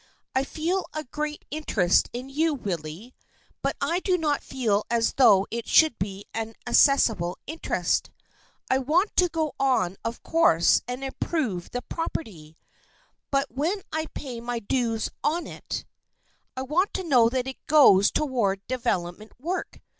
I 0.33 0.43
feel 0.45 0.87
a 0.93 1.03
great 1.03 1.45
interest 1.51 2.09
in 2.11 2.27
you, 2.27 2.55
Willie, 2.55 3.13
but 3.61 3.75
I 3.79 3.99
do 3.99 4.17
not 4.17 4.41
feel 4.41 4.83
as 4.89 5.13
though 5.13 5.45
it 5.51 5.67
should 5.67 5.99
be 5.99 6.25
an 6.33 6.55
assessable 6.65 7.37
interest. 7.45 8.09
I 8.67 8.79
want 8.79 9.15
to 9.17 9.29
go 9.29 9.53
on 9.59 9.97
of 10.03 10.23
course 10.23 10.81
and 10.87 11.03
improve 11.03 11.69
the 11.69 11.83
property, 11.83 12.57
but 13.29 13.45
when 13.51 13.83
I 13.91 14.07
pay 14.15 14.39
my 14.41 14.57
dues 14.57 15.11
on 15.23 15.45
it, 15.45 15.85
I 16.57 16.63
want 16.63 16.95
to 16.95 17.03
know 17.03 17.29
that 17.29 17.45
it 17.45 17.63
goes 17.67 18.09
toward 18.09 18.65
development 18.65 19.33
work. 19.39 19.81